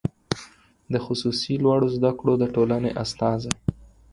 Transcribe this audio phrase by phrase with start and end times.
[0.91, 3.53] د خصوصي لوړو زده کړو د ټولنې استازی